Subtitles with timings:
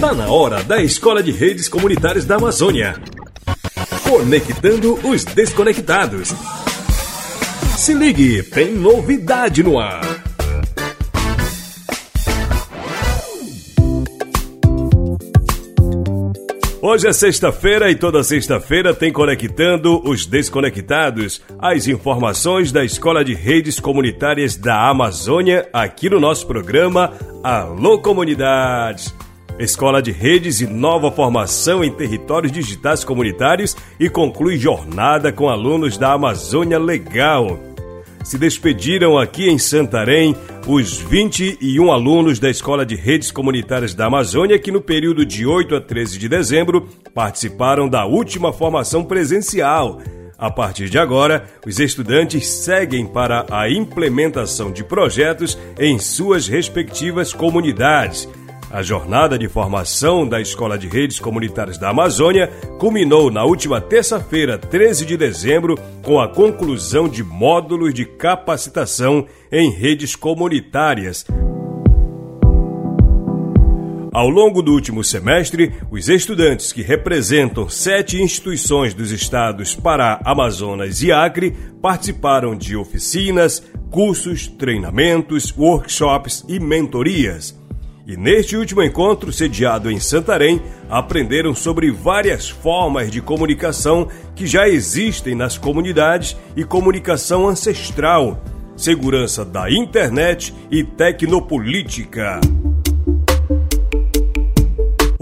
[0.00, 2.94] Tá na hora da Escola de Redes Comunitárias da Amazônia.
[4.02, 6.32] Conectando os desconectados.
[7.76, 10.00] Se ligue, tem novidade no ar.
[16.80, 23.34] Hoje é sexta-feira e toda sexta-feira tem Conectando os Desconectados, as informações da Escola de
[23.34, 27.12] Redes Comunitárias da Amazônia, aqui no nosso programa
[27.44, 29.14] Alô Comunidades.
[29.62, 35.98] Escola de Redes e nova formação em territórios digitais comunitários e conclui jornada com alunos
[35.98, 37.60] da Amazônia Legal.
[38.24, 40.34] Se despediram aqui em Santarém
[40.66, 45.76] os 21 alunos da Escola de Redes Comunitárias da Amazônia que no período de 8
[45.76, 50.00] a 13 de dezembro participaram da última formação presencial.
[50.38, 57.34] A partir de agora, os estudantes seguem para a implementação de projetos em suas respectivas
[57.34, 58.26] comunidades
[58.70, 62.46] a jornada de formação da Escola de Redes Comunitárias da Amazônia
[62.78, 69.70] culminou na última terça-feira, 13 de dezembro, com a conclusão de módulos de capacitação em
[69.70, 71.26] redes comunitárias.
[74.12, 81.02] Ao longo do último semestre, os estudantes que representam sete instituições dos estados Pará, Amazonas
[81.02, 87.59] e Acre participaram de oficinas, cursos, treinamentos, workshops e mentorias.
[88.10, 94.68] E neste último encontro, sediado em Santarém, aprenderam sobre várias formas de comunicação que já
[94.68, 98.42] existem nas comunidades e comunicação ancestral,
[98.76, 102.40] segurança da internet e tecnopolítica.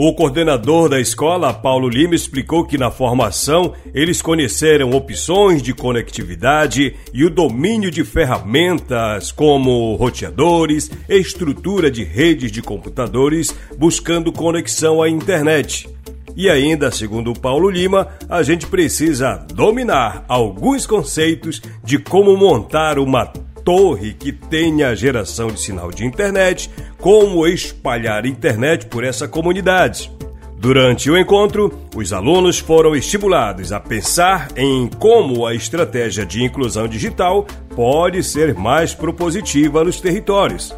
[0.00, 6.94] O coordenador da escola, Paulo Lima, explicou que na formação eles conheceram opções de conectividade
[7.12, 15.10] e o domínio de ferramentas como roteadores, estrutura de redes de computadores, buscando conexão à
[15.10, 15.88] internet.
[16.36, 23.32] E ainda, segundo Paulo Lima, a gente precisa dominar alguns conceitos de como montar uma
[23.68, 30.10] torre que tenha geração de sinal de internet, como espalhar internet por essa comunidade.
[30.56, 36.88] Durante o encontro, os alunos foram estimulados a pensar em como a estratégia de inclusão
[36.88, 37.46] digital
[37.76, 40.74] pode ser mais propositiva nos territórios.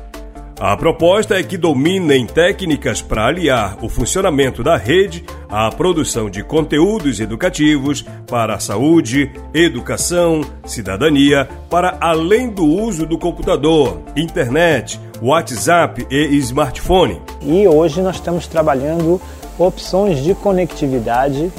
[0.61, 6.45] A proposta é que dominem técnicas para aliar o funcionamento da rede à produção de
[6.45, 16.07] conteúdos educativos para a saúde, educação, cidadania, para além do uso do computador, internet, WhatsApp
[16.11, 17.23] e smartphone.
[17.41, 19.19] E hoje nós estamos trabalhando
[19.59, 21.51] opções de conectividade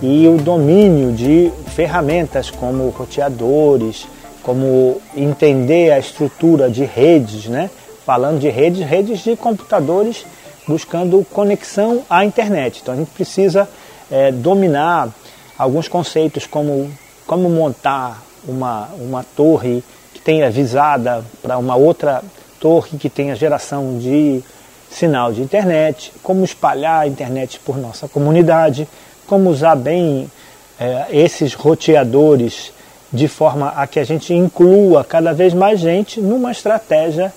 [0.00, 4.08] e o domínio de ferramentas como roteadores,
[4.42, 7.68] como entender a estrutura de redes, né?
[8.06, 10.24] Falando de redes, redes de computadores
[10.66, 12.80] buscando conexão à internet.
[12.80, 13.68] Então a gente precisa
[14.10, 15.10] é, dominar
[15.58, 16.90] alguns conceitos como
[17.26, 19.82] como montar uma, uma torre
[20.14, 22.22] que tenha visada para uma outra
[22.60, 24.42] torre que tenha geração de
[24.88, 28.88] sinal de internet, como espalhar a internet por nossa comunidade,
[29.26, 30.30] como usar bem
[30.78, 32.72] é, esses roteadores
[33.12, 37.32] de forma a que a gente inclua cada vez mais gente numa estratégia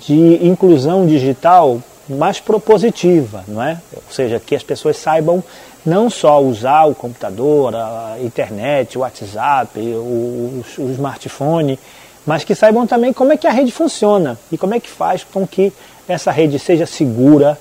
[0.00, 3.78] de inclusão digital mais propositiva, não é?
[3.94, 5.42] Ou seja, que as pessoas saibam
[5.84, 11.78] não só usar o computador, a internet, o WhatsApp, o, o, smartphone,
[12.26, 15.24] mas que saibam também como é que a rede funciona e como é que faz
[15.24, 15.72] com que
[16.08, 17.58] essa rede seja segura,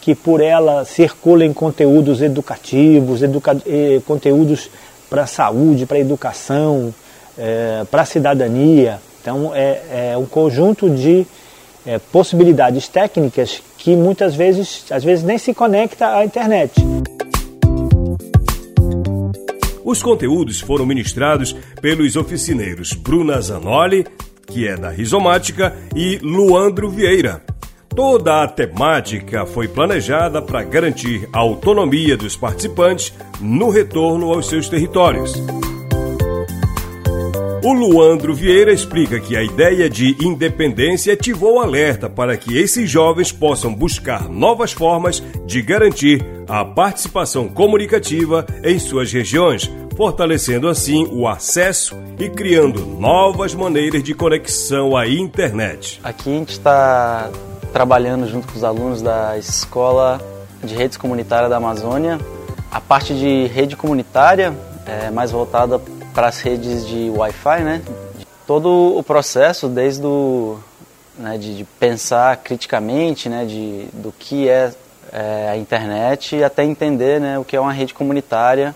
[0.00, 4.68] que por ela circulem conteúdos educativos, educa eh, conteúdos
[5.08, 6.92] para a saúde, para a educação,
[7.38, 8.98] eh, para a cidadania.
[9.20, 11.26] Então é, é um conjunto de
[11.86, 16.72] é, possibilidades técnicas que muitas vezes, às vezes nem se conecta à internet.
[19.84, 24.06] Os conteúdos foram ministrados pelos oficineiros Bruna Zanoli,
[24.46, 27.42] que é da Rizomática, e Luandro Vieira.
[27.94, 34.68] Toda a temática foi planejada para garantir a autonomia dos participantes no retorno aos seus
[34.68, 35.34] territórios.
[37.64, 42.90] O Luandro Vieira explica que a ideia de independência ativou o alerta para que esses
[42.90, 51.06] jovens possam buscar novas formas de garantir a participação comunicativa em suas regiões, fortalecendo assim
[51.12, 56.00] o acesso e criando novas maneiras de conexão à internet.
[56.02, 57.30] Aqui a gente está
[57.72, 60.20] trabalhando junto com os alunos da Escola
[60.64, 62.18] de Redes Comunitárias da Amazônia.
[62.72, 64.52] A parte de rede comunitária
[64.84, 65.80] é mais voltada
[66.14, 67.82] para as redes de Wi-Fi, né?
[68.46, 70.58] Todo o processo, desde o,
[71.18, 74.72] né, de, de, pensar criticamente, né, de, do que é,
[75.12, 78.74] é, a internet até entender né, o que é uma rede comunitária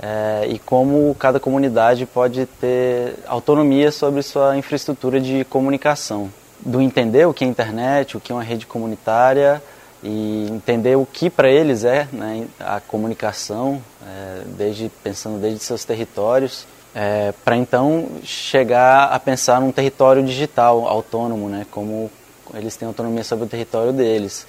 [0.00, 6.30] é, e como cada comunidade pode ter autonomia sobre sua infraestrutura de comunicação.
[6.60, 9.62] Do entender o que é internet, o que é uma rede comunitária
[10.06, 15.84] e entender o que para eles é né, a comunicação, é, desde pensando desde seus
[15.84, 16.64] territórios,
[16.94, 22.08] é, para então chegar a pensar num território digital autônomo, né, como
[22.54, 24.46] eles têm autonomia sobre o território deles.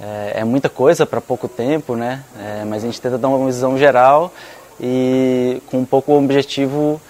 [0.00, 3.44] É, é muita coisa para pouco tempo, né, é, mas a gente tenta dar uma
[3.46, 4.32] visão geral
[4.80, 7.00] e com um pouco o objetivo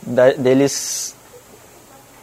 [0.00, 1.14] da, deles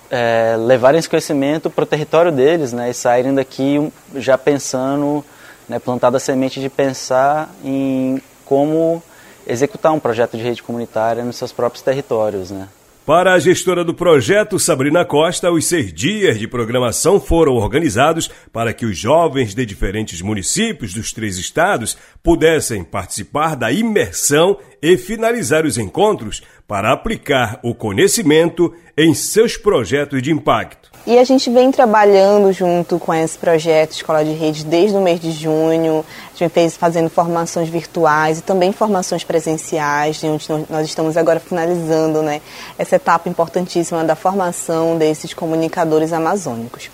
[0.10, 5.24] é, levarem esse conhecimento para o território deles né, e saírem daqui já pensando,
[5.68, 9.04] né, plantada a semente de pensar em como
[9.46, 12.52] executar um projeto de rede comunitária nos seus próprios territórios.
[12.52, 12.68] Né.
[13.08, 18.74] Para a gestora do projeto, Sabrina Costa, os seis dias de programação foram organizados para
[18.74, 25.66] que os jovens de diferentes municípios dos três estados pudessem participar da imersão e finalizar
[25.66, 30.97] os encontros para aplicar o conhecimento em seus projetos de impacto.
[31.10, 35.22] E a gente vem trabalhando junto com esse projeto Escola de Rede desde o mês
[35.22, 36.04] de junho.
[36.36, 42.22] A gente fez fazendo formações virtuais e também formações presenciais, onde nós estamos agora finalizando
[42.22, 42.42] né,
[42.78, 46.90] essa etapa importantíssima da formação desses comunicadores amazônicos.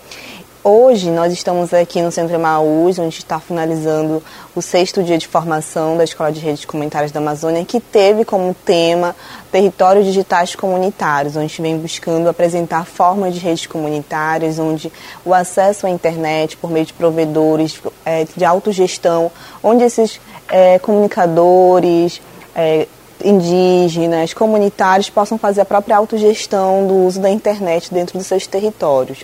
[0.66, 4.22] Hoje nós estamos aqui no Centro Emaús, onde está finalizando
[4.56, 8.56] o sexto dia de formação da Escola de Redes Comunitárias da Amazônia, que teve como
[8.64, 9.14] tema
[9.52, 14.90] Territórios Digitais Comunitários, onde vem buscando apresentar formas de redes comunitárias, onde
[15.22, 19.30] o acesso à internet por meio de provedores é, de autogestão,
[19.62, 20.18] onde esses
[20.48, 22.22] é, comunicadores,
[22.56, 22.88] é,
[23.22, 29.18] indígenas, comunitários possam fazer a própria autogestão do uso da internet dentro dos seus territórios.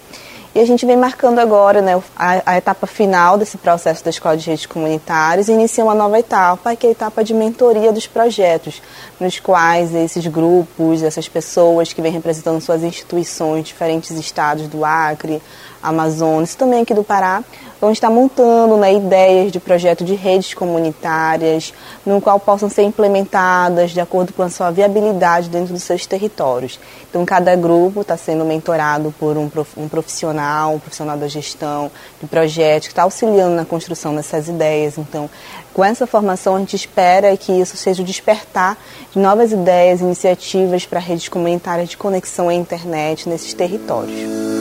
[0.53, 4.37] E a gente vem marcando agora né, a, a, etapa final desse processo da Escola
[4.37, 8.09] de Redes Comunitárias e inicia uma nova etapa, que é a etapa de mentoria dos
[8.09, 8.83] projetos,
[9.21, 15.41] nos quais esses grupos, essas pessoas que vêm representando suas instituições, diferentes estados do Acre,
[15.81, 17.45] Amazonas, também aqui do Pará,
[17.81, 21.73] vão estar montando né, ideias de projeto de redes comunitárias,
[22.05, 26.79] no qual possam ser implementadas de acordo com a sua viabilidade dentro dos seus territórios.
[27.09, 29.49] Então, cada grupo está sendo mentorado por um,
[29.89, 31.91] profissional, um profissional da gestão
[32.21, 34.99] de projetos, que está auxiliando na construção dessas ideias.
[34.99, 35.31] Então,
[35.73, 38.77] com essa formação, a gente espera que isso seja o despertar
[39.13, 44.60] de novas ideias, iniciativas para redes comunitárias de conexão à internet nesses territórios.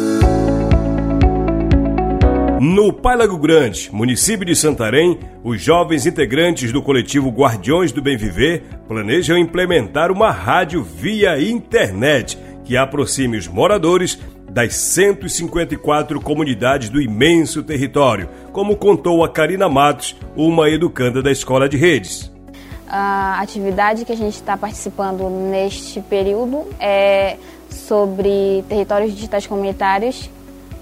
[2.59, 8.17] No Pai Lago Grande, município de Santarém, os jovens integrantes do coletivo Guardiões do Bem
[8.17, 14.19] Viver planejam implementar uma rádio via internet que aproxime os moradores
[14.49, 21.69] das 154 comunidades do imenso território, como contou a Karina Matos, uma educanda da Escola
[21.69, 22.29] de Redes.
[22.89, 27.37] A atividade que a gente está participando neste período é
[27.69, 30.29] sobre territórios digitais comunitários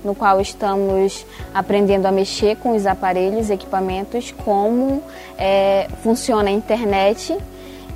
[0.08, 5.04] no qual estamos aprendendo a mexer com os aparelhos, equipamentos, como
[5.38, 7.38] é, funciona a internet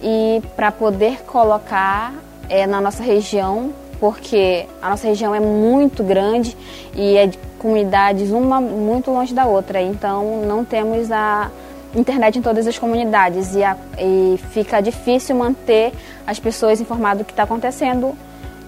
[0.04, 2.14] e para poder colocar
[2.50, 6.58] é, na nossa região, porque a nossa região é muito grande
[6.94, 11.50] e é de comunidades uma muito longe da outra, então não temos a
[11.96, 15.94] internet em todas as comunidades e, a, e fica difícil manter
[16.28, 18.18] as pessoas informadas do que está acontecendo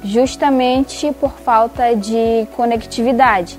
[0.04, 3.58] justamente por falta de conectividade.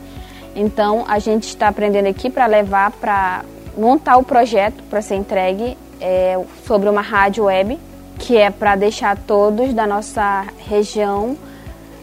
[0.54, 3.44] Então, a gente está aprendendo aqui para levar para
[3.76, 7.78] montar o projeto para ser entregue é, sobre uma rádio web,
[8.18, 11.36] que é para deixar todos da nossa região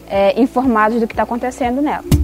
[0.08, 2.21] é, informados do que está acontecendo nela.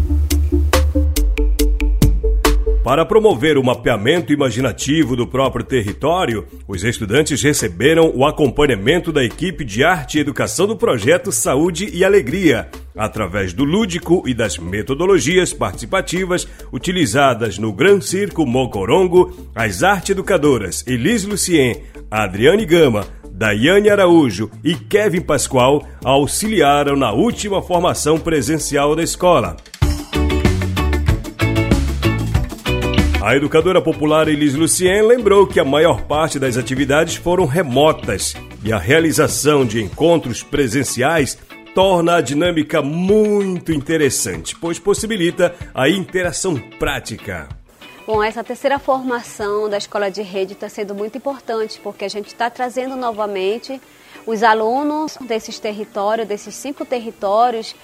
[2.88, 9.62] Para promover o mapeamento imaginativo do próprio território, os estudantes receberam o acompanhamento da equipe
[9.62, 15.52] de arte e educação do projeto Saúde e Alegria, através do lúdico e das metodologias
[15.52, 24.50] participativas utilizadas no Gran Circo Mocorongo, as arte educadoras Elis Lucien, Adriane Gama, Daiane Araújo
[24.64, 29.58] e Kevin Pascoal auxiliaram na última formação presencial da escola.
[33.28, 38.72] A educadora popular Elis Lucien lembrou que a maior parte das atividades foram remotas e
[38.72, 41.36] a realização de encontros presenciais
[41.74, 47.46] torna a dinâmica muito interessante, pois possibilita a interação prática.
[48.06, 52.28] Bom, essa terceira formação da escola de rede está sendo muito importante, porque a gente
[52.28, 53.78] está trazendo novamente
[54.26, 57.76] os alunos desses territórios, desses cinco territórios,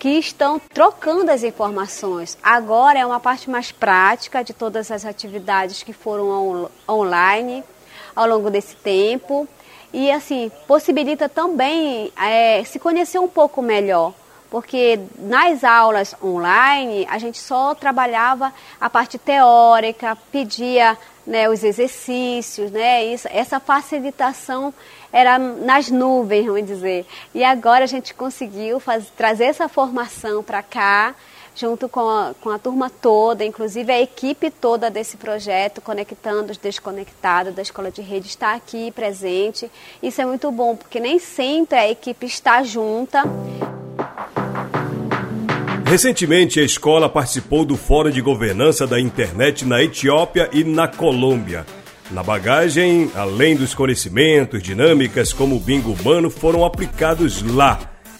[0.00, 2.36] que estão trocando as informações.
[2.42, 7.62] Agora é uma parte mais prática de todas as atividades que foram on online
[8.16, 9.46] ao longo desse tempo
[9.92, 14.14] e assim possibilita também é, se conhecer um pouco melhor
[14.50, 22.70] porque nas aulas online a gente só trabalhava a parte teórica, pedia né, os exercícios,
[22.72, 24.74] né, isso, essa facilitação
[25.12, 27.06] era nas nuvens, vamos dizer.
[27.34, 31.14] E agora a gente conseguiu faz, trazer essa formação para cá,
[31.54, 36.58] junto com a, com a turma toda, inclusive a equipe toda desse projeto, Conectando os
[36.58, 39.70] Desconectados da Escola de Rede, está aqui presente.
[40.02, 43.24] Isso é muito bom, porque nem sempre a equipe está junta.
[45.84, 51.66] Recentemente, a escola participou do Fórum de Governança da Internet na Etiópia e na Colômbia.
[52.10, 57.78] Na bagagem, além dos conhecimentos, dinâmicas como o bingo humano foram aplicados lá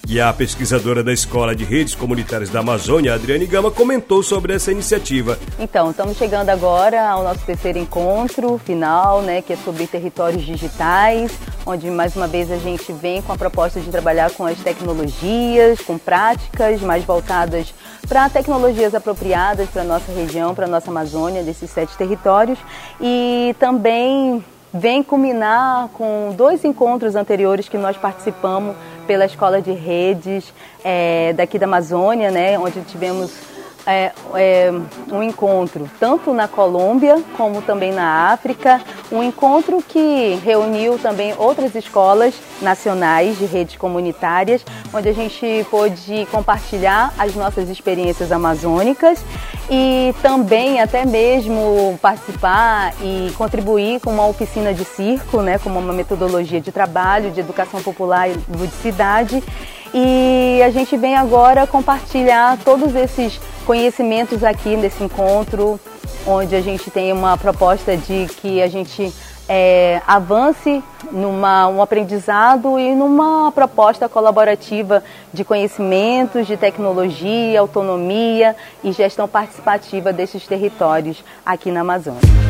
[0.09, 4.71] e a pesquisadora da Escola de Redes Comunitárias da Amazônia, Adriane Gama, comentou sobre essa
[4.71, 5.39] iniciativa.
[5.59, 11.33] Então, estamos chegando agora ao nosso terceiro encontro final, né, que é sobre territórios digitais,
[11.67, 15.81] onde mais uma vez a gente vem com a proposta de trabalhar com as tecnologias,
[15.81, 17.75] com práticas mais voltadas
[18.09, 22.59] para tecnologias apropriadas para nossa região, para nossa Amazônia, desses sete territórios,
[23.01, 28.77] e também vem culminar com dois encontros anteriores que nós participamos
[29.07, 30.53] pela Escola de Redes
[30.85, 33.33] é, daqui da Amazônia, né, onde tivemos
[33.87, 34.73] é, é,
[35.11, 41.75] um encontro tanto na Colômbia como também na África, um encontro que reuniu também outras
[41.75, 49.25] escolas nacionais de redes comunitárias, onde a gente pôde compartilhar as nossas experiências amazônicas
[49.71, 55.93] e também até mesmo participar e contribuir com uma oficina de circo, né, como uma
[55.93, 59.43] metodologia de trabalho de educação popular e ludicidade.
[59.93, 65.81] E a gente vem agora compartilhar todos esses conhecimentos aqui nesse encontro,
[66.27, 69.13] onde a gente tem uma proposta de que a gente
[69.49, 75.03] é, avance numa um aprendizado e numa proposta colaborativa
[75.35, 78.55] de conhecimentos, de tecnologia, autonomia
[78.85, 82.50] e gestão participativa desses territórios aqui na Amazônia.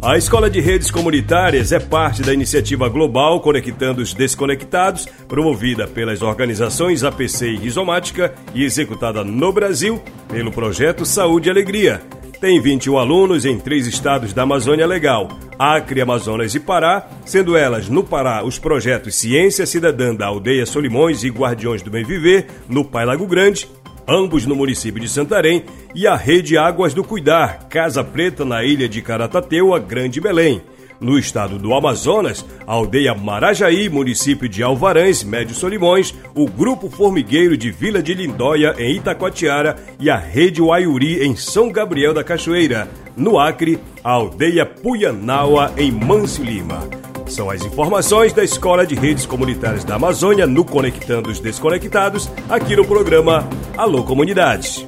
[0.00, 6.22] A Escola de Redes Comunitárias é parte da iniciativa global Conectando os Desconectados, promovida pelas
[6.22, 12.00] organizações APC e Rizomática e executada no Brasil pelo projeto Saúde e Alegria.
[12.40, 15.28] Tem 21 alunos em três estados da Amazônia Legal,
[15.58, 21.24] Acre, Amazonas e Pará, sendo elas no Pará os projetos Ciência Cidadã da Aldeia Solimões
[21.24, 23.68] e Guardiões do Bem Viver, no Pai Lago Grande,
[24.08, 28.88] ambos no município de Santarém, e a Rede Águas do Cuidar, Casa Preta, na ilha
[28.88, 30.62] de Caratateuá, Grande Belém.
[31.00, 37.56] No estado do Amazonas, a aldeia Marajaí, município de Alvarães, Médio Solimões, o Grupo Formigueiro
[37.56, 42.88] de Vila de Lindóia, em Itacoatiara, e a Rede Uaiuri, em São Gabriel da Cachoeira.
[43.16, 47.07] No Acre, a aldeia Puyanaua, em Manso Lima.
[47.28, 52.74] São as informações da Escola de Redes Comunitárias da Amazônia no Conectando os Desconectados, aqui
[52.74, 54.84] no programa Alô Comunidades.